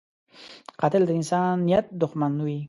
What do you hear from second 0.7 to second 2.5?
قاتل د انسانیت دښمن